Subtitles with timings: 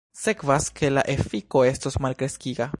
[0.19, 2.69] Sekvas ke la efiko estos malkreskiga.